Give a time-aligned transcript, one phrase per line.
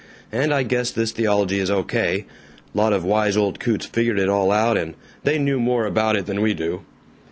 [0.31, 2.25] And I guess this theology is O.K.;
[2.73, 6.25] lot of wise old coots figured it all out, and they knew more about it
[6.25, 6.81] than we do."